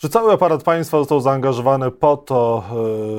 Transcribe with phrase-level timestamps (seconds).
[0.00, 2.64] Czy cały aparat państwa został zaangażowany po to,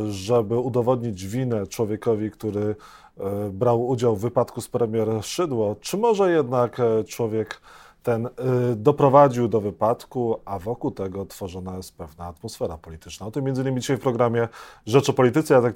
[0.08, 2.76] e, żeby udowodnić winę człowiekowi, który
[3.18, 5.76] e, brał udział w wypadku z premier Szydło?
[5.82, 7.62] Czy może jednak e, człowiek
[8.04, 8.30] ten
[8.76, 13.26] doprowadził do wypadku, a wokół tego tworzona jest pewna atmosfera polityczna?
[13.26, 14.48] O tym między innymi dzisiaj w programie
[14.86, 15.54] Rzecz o Polityce.
[15.54, 15.76] Jacek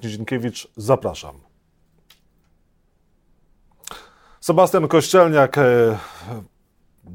[0.78, 1.36] zapraszam.
[4.40, 5.56] Sebastian Kościelniak,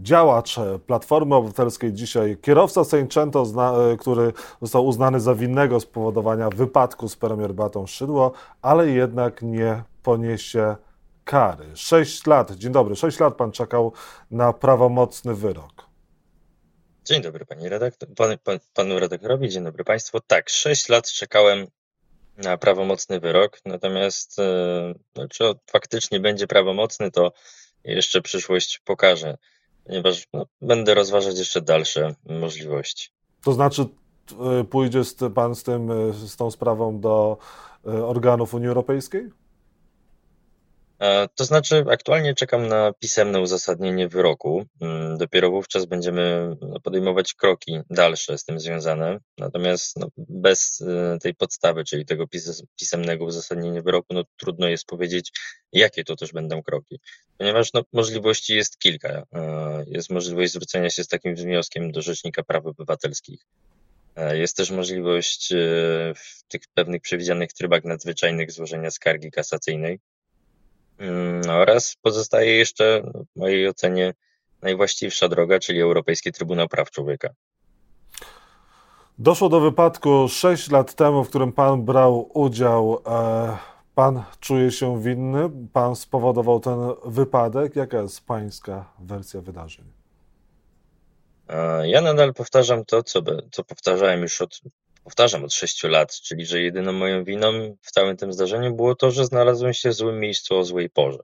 [0.02, 3.45] działacz Platformy Obywatelskiej dzisiaj, kierowca Sejncento,
[3.93, 4.32] e, który
[4.62, 8.32] został uznany za winnego spowodowania wypadku z premier Batą Szydło,
[8.62, 10.77] ale jednak nie poniesie
[11.24, 11.77] kary.
[11.77, 13.92] Sześć lat, dzień dobry, sześć lat pan czekał
[14.30, 15.91] na prawomocny wyrok.
[17.04, 20.20] Dzień dobry panie redaktor, pan, pan, panu redaktorowi, dzień dobry państwu.
[20.27, 21.66] Tak, sześć lat czekałem
[22.37, 27.32] na prawomocny wyrok, natomiast e, no, czy faktycznie będzie prawomocny, to
[27.84, 29.37] jeszcze przyszłość pokaże
[29.91, 33.09] ponieważ no, będę rozważać jeszcze dalsze możliwości.
[33.45, 33.87] To znaczy,
[34.61, 35.03] e, pójdzie
[35.35, 37.39] pan z, tym, e, z tą sprawą do
[37.87, 39.30] e, organów Unii Europejskiej?
[41.01, 44.65] E, to znaczy, aktualnie czekam na pisemne uzasadnienie wyroku.
[44.80, 49.18] Mm, dopiero wówczas będziemy no, podejmować kroki dalsze z tym związane.
[49.38, 52.24] Natomiast no, bez e, tej podstawy, czyli tego
[52.76, 55.32] pisemnego uzasadnienia wyroku, no, trudno jest powiedzieć,
[55.73, 57.01] jakie to też będą kroki.
[57.38, 59.09] Ponieważ no, możliwości jest kilka.
[59.09, 63.40] E, jest możliwość zwrócenia się z takim wnioskiem do Rzecznika Praw Obywatelskich.
[64.32, 65.48] Jest też możliwość
[66.16, 70.00] w tych pewnych przewidzianych trybach nadzwyczajnych złożenia skargi kasacyjnej
[71.48, 73.03] oraz pozostaje jeszcze
[73.37, 74.15] w mojej ocenie
[74.62, 77.28] najwłaściwsza droga, czyli Europejski Trybunał Praw Człowieka.
[79.19, 83.03] Doszło do wypadku 6 lat temu, w którym pan brał udział.
[83.06, 83.56] E,
[83.94, 85.50] pan czuje się winny?
[85.72, 87.76] Pan spowodował ten wypadek?
[87.76, 89.84] Jaka jest pańska wersja wydarzeń?
[91.82, 93.22] Ja nadal powtarzam to, co,
[93.53, 94.60] co powtarzałem już od
[95.04, 99.10] powtarzam od sześciu lat, czyli że jedyną moją winą w całym tym zdarzeniu było to,
[99.10, 101.19] że znalazłem się w złym miejscu o złej porze.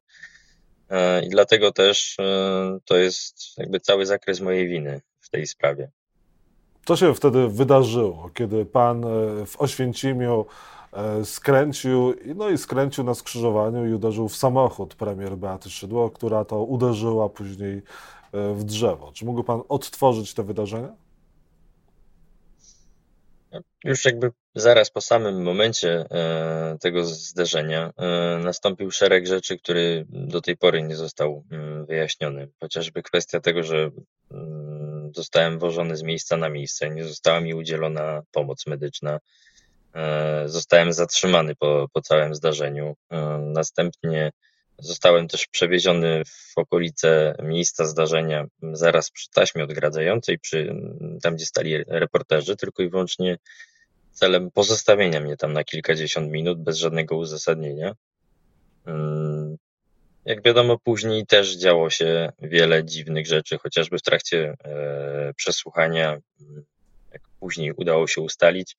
[0.90, 5.90] E, I dlatego też e, to jest jakby cały zakres mojej winy w tej sprawie.
[6.84, 9.08] Co się wtedy wydarzyło, kiedy pan e,
[9.46, 10.46] w Oświęcimiu
[11.24, 16.62] skręcił, no i skręcił na skrzyżowaniu i uderzył w samochód premier Beaty Szydło, która to
[16.62, 17.82] uderzyła później
[18.32, 19.12] w drzewo.
[19.12, 20.88] Czy mógł pan odtworzyć te wydarzenia?
[23.86, 30.40] Już jakby zaraz po samym momencie e, tego zdarzenia e, nastąpił szereg rzeczy, który do
[30.40, 32.48] tej pory nie został mm, wyjaśniony.
[32.60, 33.90] Chociażby kwestia tego, że
[34.30, 39.18] mm, zostałem wożony z miejsca na miejsce, nie została mi udzielona pomoc medyczna,
[39.94, 42.96] e, zostałem zatrzymany po, po całym zdarzeniu.
[43.40, 44.30] Następnie
[44.78, 50.74] Zostałem też przewieziony w okolice miejsca zdarzenia, zaraz przy taśmie odgradzającej, przy,
[51.22, 53.38] tam gdzie stali reporterzy, tylko i wyłącznie
[54.16, 57.94] celem pozostawienia mnie tam na kilkadziesiąt minut bez żadnego uzasadnienia.
[58.86, 59.56] Mm,
[60.24, 66.18] jak wiadomo, później też działo się wiele dziwnych rzeczy, chociażby w trakcie e, przesłuchania,
[67.12, 68.76] jak później udało się ustalić,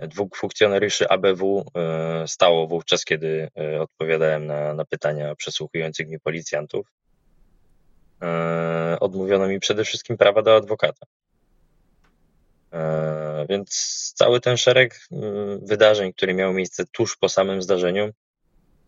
[0.00, 6.86] dwóch funkcjonariuszy ABW e, stało wówczas, kiedy e, odpowiadałem na, na pytania przesłuchujących mnie policjantów.
[9.00, 11.06] Odmówiono mi przede wszystkim prawa do adwokata.
[13.48, 18.10] Więc cały ten szereg mm, wydarzeń, które miały miejsce tuż po samym zdarzeniu,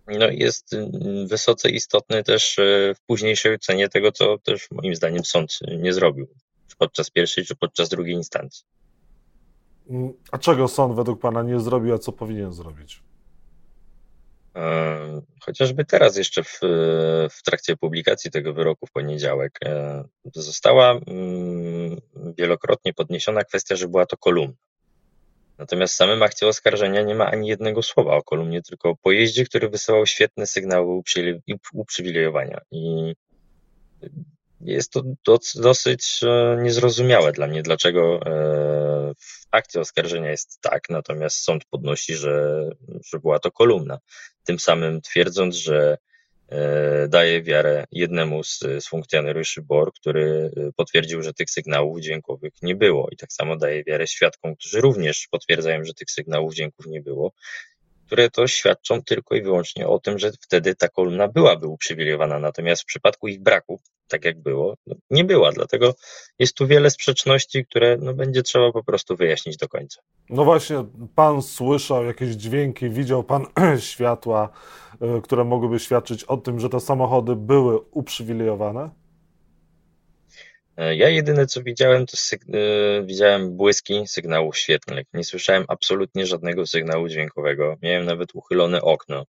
[0.06, 2.56] no jest mm, wysoce istotny też
[2.96, 6.28] w późniejszej ocenie tego, co też moim zdaniem sąd nie zrobił,
[6.68, 8.64] czy podczas pierwszej, czy podczas drugiej instancji.
[10.32, 13.02] A czego sąd według Pana nie zrobił, a co powinien zrobić?
[15.41, 16.61] Chociażby teraz, jeszcze w,
[17.31, 22.00] w trakcie publikacji tego wyroku w poniedziałek, e, została mm,
[22.38, 24.55] wielokrotnie podniesiona kwestia, że była to kolumna.
[25.59, 29.44] Natomiast w samym akcie oskarżenia nie ma ani jednego słowa o kolumnie, tylko o pojeździe,
[29.44, 31.03] który wysyłał świetne sygnały
[31.72, 32.60] uprzywilejowania.
[32.71, 33.15] I
[34.60, 41.36] jest to dosyć e, niezrozumiałe dla mnie, dlaczego e, w akcie oskarżenia jest tak, natomiast
[41.36, 42.68] sąd podnosi, że,
[43.04, 43.98] że była to kolumna.
[44.45, 45.98] Tym samym twierdząc, że
[46.48, 52.77] e, daje wiarę jednemu z, z funkcjonariuszy BOR, który potwierdził, że tych sygnałów dźwiękowych nie
[52.77, 53.09] było.
[53.12, 57.33] I tak samo daje wiarę świadkom, którzy również potwierdzają, że tych sygnałów dźwięków nie było
[58.10, 62.83] które to świadczą tylko i wyłącznie o tym, że wtedy ta kolumna byłaby uprzywilejowana, natomiast
[62.83, 65.95] w przypadku ich braku, tak jak było, no, nie była, dlatego
[66.39, 70.01] jest tu wiele sprzeczności, które no, będzie trzeba po prostu wyjaśnić do końca.
[70.30, 70.84] No właśnie,
[71.15, 73.47] pan słyszał jakieś dźwięki, widział pan
[73.91, 74.48] światła,
[75.18, 78.91] y, które mogłyby świadczyć o tym, że te samochody były uprzywilejowane?
[80.80, 82.16] Ja jedyne co widziałem, to
[83.04, 85.06] widziałem błyski sygnałów świetlnych.
[85.15, 87.77] Nie słyszałem absolutnie żadnego sygnału dźwiękowego.
[87.82, 89.24] Miałem nawet uchylone okno.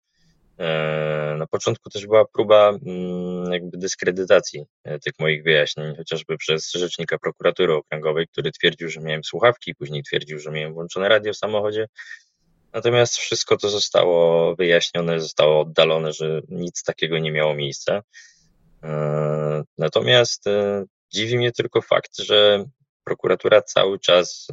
[0.59, 6.71] E, na początku też była próba mm, jakby dyskredytacji e, tych moich wyjaśnień, chociażby przez
[6.71, 11.37] rzecznika prokuratury okręgowej, który twierdził, że miałem słuchawki, później twierdził, że miałem włączone radio w
[11.37, 11.87] samochodzie.
[12.73, 18.01] Natomiast wszystko to zostało wyjaśnione, zostało oddalone, że nic takiego nie miało miejsca.
[18.83, 20.45] E, natomiast
[21.13, 22.65] dziwi mnie tylko fakt, że
[23.03, 24.47] prokuratura cały czas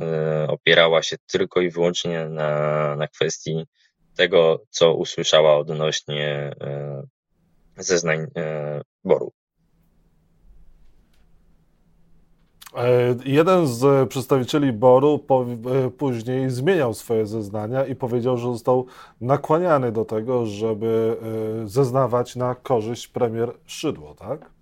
[0.48, 3.66] opierała się tylko i wyłącznie na, na kwestii
[4.16, 7.02] tego, co usłyszała odnośnie e,
[7.76, 9.32] zeznań e, Boru.
[12.76, 15.26] E, jeden z przedstawicieli Boru
[15.98, 18.86] później zmieniał swoje zeznania i powiedział, że został
[19.20, 21.16] nakłaniany do tego, żeby
[21.64, 24.55] zeznawać na korzyść premier Szydło, tak?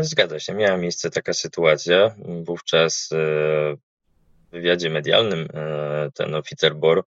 [0.00, 2.14] Zgadza się, miała miejsce taka sytuacja.
[2.44, 5.48] Wówczas w wywiadzie medialnym
[6.14, 7.04] ten oficer BOR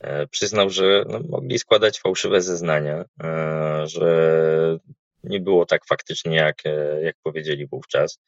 [0.00, 4.78] E, przyznał, że no, mogli składać fałszywe zeznania, e, że
[5.24, 8.18] nie było tak faktycznie, jak, e, jak powiedzieli wówczas.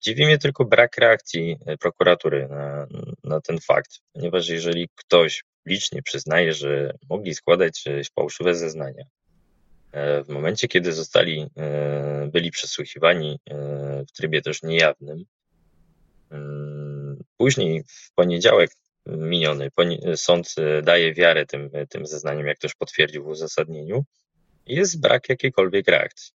[0.00, 2.86] Dziwi mnie tylko brak reakcji prokuratury na,
[3.24, 7.84] na ten fakt, ponieważ jeżeli ktoś licznie przyznaje, że mogli składać
[8.14, 9.04] fałszywe zeznania,
[9.92, 11.46] w momencie, kiedy zostali,
[12.32, 13.38] byli przesłuchiwani
[14.08, 15.24] w trybie też niejawnym,
[17.36, 18.70] później w poniedziałek
[19.06, 19.70] miniony.
[20.16, 24.04] Sąd e, daje wiarę tym, e, tym zeznaniom, jak też potwierdził w uzasadnieniu.
[24.66, 26.32] Jest brak jakiejkolwiek reakcji.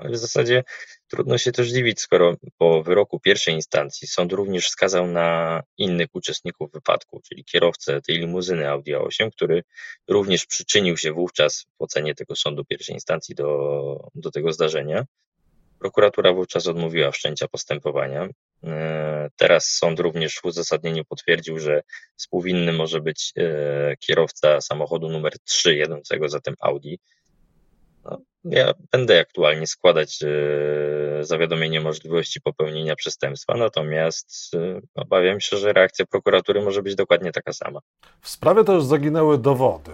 [0.00, 0.64] Ale w zasadzie
[1.08, 6.72] trudno się też dziwić, skoro po wyroku pierwszej instancji sąd również wskazał na innych uczestników
[6.72, 9.62] wypadku, czyli kierowcę tej limuzyny Audi A8, który
[10.08, 15.04] również przyczynił się wówczas w ocenie tego sądu pierwszej instancji do, do tego zdarzenia.
[15.78, 18.28] Prokuratura wówczas odmówiła wszczęcia postępowania.
[18.64, 21.82] E, teraz sąd również w uzasadnieniu potwierdził, że
[22.16, 26.98] współwinny może być e, kierowca samochodu numer 3 jadącego za tym Audi.
[28.44, 34.50] Ja będę aktualnie składać e, zawiadomienie o możliwości popełnienia przestępstwa, natomiast
[34.94, 37.80] obawiam się, że reakcja prokuratury może być dokładnie taka sama.
[38.20, 39.92] W sprawie też zaginęły dowody.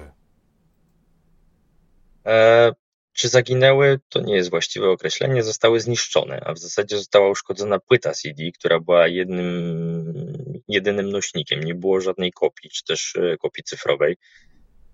[3.12, 8.12] Czy zaginęły, to nie jest właściwe określenie, zostały zniszczone, a w zasadzie została uszkodzona płyta
[8.12, 11.60] CD, która była jednym, jedynym nośnikiem.
[11.60, 14.16] Nie było żadnej kopii, czy też e, kopii cyfrowej.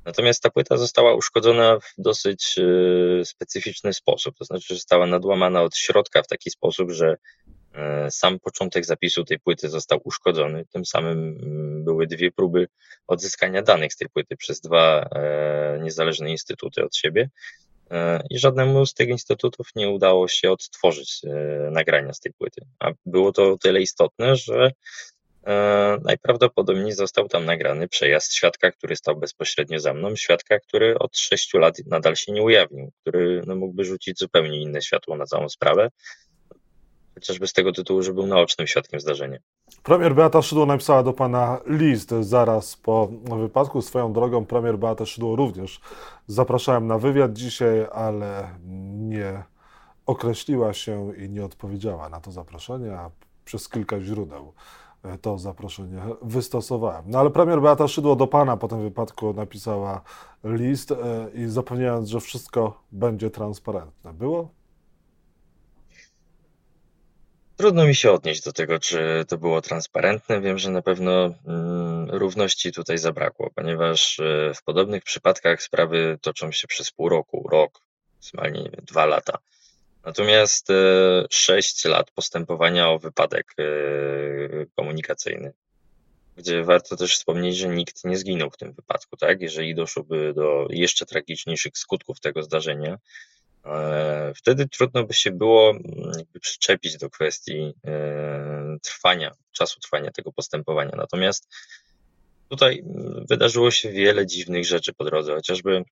[0.05, 5.77] Natomiast ta płyta została uszkodzona w dosyć e, specyficzny sposób, to znaczy została nadłamana od
[5.77, 7.17] środka w taki sposób, że
[7.75, 10.65] e, sam początek zapisu tej płyty został uszkodzony.
[10.73, 12.69] Tym samym mm, były dwie próby
[13.07, 15.09] odzyskania danych z tej płyty przez dwa
[15.81, 17.29] niezależne instytuty od siebie.
[17.93, 22.67] E, i żadnemu z tych instytutów nie udało się odtworzyć e, nagrania z tej płyty.
[22.79, 24.73] A było to o tyle istotne, że e,
[26.05, 31.59] najprawdopodobniej został tam nagrany przejazd świadka, który stał bezpośrednio za mną, świadka, który od sześciu
[31.59, 35.89] lat nadal się nie ujawnił, który no, mógłby rzucić zupełnie inne światło na całą sprawę,
[37.15, 39.39] chociażby z tego tytułu, że był naocznym świadkiem zdarzenia.
[39.83, 43.07] Premier Beata Szydło napisała do pana list zaraz po
[43.39, 43.83] wypadku.
[43.83, 45.81] Swoją drogą premier Beata Szydło również
[46.27, 48.49] zapraszałem na wywiad dzisiaj, ale
[48.93, 49.43] nie
[50.07, 53.11] określiła się i nie odpowiedziała na to zaproszenie, a
[53.45, 54.53] przez kilka źródeł
[55.21, 57.05] to zaproszenie wystosowałem.
[57.07, 60.03] No ale premier Beata Szydło do pana po tym wypadku napisała
[60.45, 60.97] list e,
[61.35, 64.13] i zapewniając, że wszystko będzie transparentne.
[64.13, 64.49] Było?
[67.57, 70.41] Trudno mi się odnieść do tego, czy to było transparentne.
[70.41, 76.53] Wiem, że na pewno mm, równości tutaj zabrakło, ponieważ e, w podobnych przypadkach sprawy toczą
[76.53, 77.81] się przez pół roku, rok,
[78.15, 79.39] maksymalnie dwa lata.
[80.05, 80.75] Natomiast e,
[81.31, 83.65] sześć lat postępowania o wypadek e,
[84.77, 85.53] komunikacyjny,
[86.37, 89.41] gdzie warto też wspomnieć, że nikt nie zginął w tym wypadku, tak?
[89.41, 92.99] Jeżeli doszłoby do jeszcze tragiczniejszych skutków tego zdarzenia,
[93.65, 95.75] E, wtedy trudno by się było
[96.41, 100.93] przyczepić do kwestii e, trwania, czasu trwania tego postępowania.
[100.97, 101.49] Natomiast
[102.49, 102.85] tutaj
[103.29, 105.85] wydarzyło się wiele dziwnych rzeczy po drodze, chociażby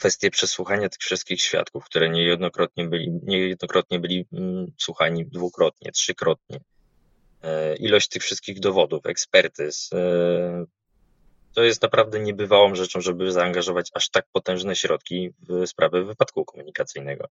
[0.00, 6.60] kwestie przesłuchania tych wszystkich świadków, które niejednokrotnie byli, niejednokrotnie byli mm, słuchani dwukrotnie, trzykrotnie.
[7.42, 9.90] E, ilość tych wszystkich dowodów, ekspertyz,
[11.54, 17.28] to jest naprawdę niebywałą rzeczą, żeby zaangażować aż tak potężne środki w sprawę wypadku komunikacyjnego.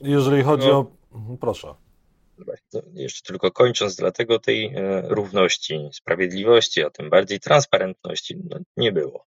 [0.00, 1.16] Jeżeli chodzi no, o.
[1.16, 1.74] Mhm, proszę.
[2.38, 8.92] No, jeszcze tylko kończąc, dlatego tej e, równości, sprawiedliwości, a tym bardziej transparentności no, nie
[8.92, 9.24] było.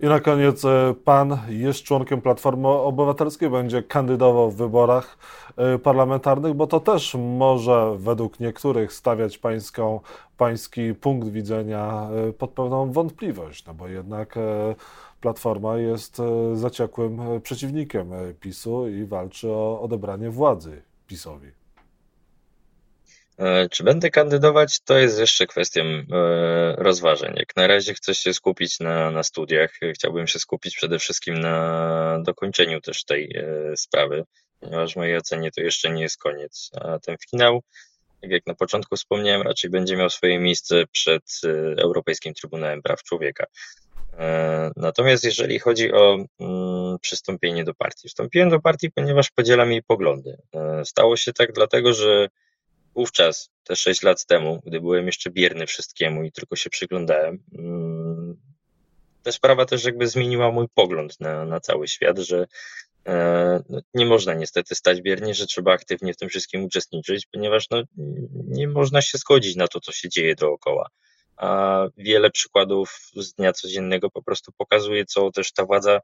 [0.00, 5.18] I na koniec e, pan jest członkiem Platformy Obywatelskiej, będzie kandydował w wyborach
[5.56, 10.00] e, parlamentarnych, bo to też może według niektórych stawiać pańską,
[10.36, 14.38] pański punkt widzenia e, pod pewną wątpliwość, no bo jednak
[15.20, 16.22] Platforma jest
[16.54, 18.10] zaciekłym przeciwnikiem
[18.40, 21.63] PiSu i walczy o odebranie władzy PiSowi.
[23.38, 26.04] E, czy będę kandydować, to jest jeszcze kwestią e,
[26.78, 27.34] rozważeń.
[27.36, 29.70] Jak na razie chcę się skupić na, na studiach.
[29.94, 34.24] Chciałbym się skupić przede wszystkim na dokończeniu też tej e, sprawy,
[34.60, 36.70] ponieważ w mojej ocenie to jeszcze nie jest koniec.
[36.80, 37.62] A ten finał,
[38.20, 41.40] tak jak na początku wspomniałem, raczej będzie miał swoje miejsce przed
[41.78, 43.46] Europejskim Trybunałem Praw Człowieka.
[44.76, 50.36] Natomiast jeżeli chodzi o mm, przystąpienie do partii, wstąpiłem do partii, ponieważ podzielam jej poglądy.
[50.84, 52.28] Stało się tak dlatego, że
[52.94, 58.36] wówczas, te 6 lat temu, gdy byłem jeszcze bierny wszystkiemu i tylko się przyglądałem, mm,
[59.22, 62.46] ta sprawa też jakby zmieniła mój pogląd na, na cały świat, że
[63.06, 67.70] e, no, nie można niestety stać biernie, że trzeba aktywnie w tym wszystkim uczestniczyć, ponieważ
[67.70, 67.82] no,
[68.48, 70.88] nie można się zgodzić na to, co się dzieje dookoła.
[71.36, 76.00] A wiele przykładów z dnia codziennego po prostu pokazuje, co też ta władza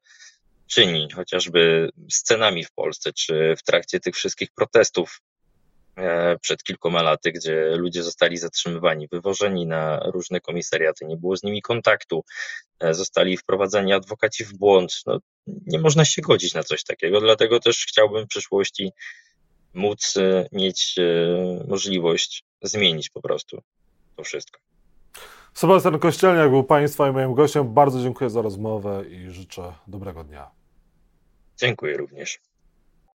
[0.67, 5.21] czyni, chociażby scenami w Polsce, czy w trakcie tych wszystkich protestów
[6.41, 11.63] przed kilkoma laty, gdzie ludzie zostali zatrzymywani, wywożeni na różne komisariaty, nie było z nimi
[11.63, 12.25] kontaktu,
[12.81, 15.03] e, zostali wprowadzani adwokaci w błąd.
[15.07, 18.93] No, nie można się godzić na coś takiego, dlatego też chciałbym w przyszłości
[19.75, 20.95] móc e, mieć
[21.69, 23.63] możliwość zmienić po prostu
[24.17, 24.61] to wszystko.
[25.55, 27.75] Sebastian Kościelniak był Państwa i moim gościem.
[27.75, 30.51] Bardzo dziękuję za rozmowę i życzę dobrego dnia.
[31.57, 32.41] Dziękuję również.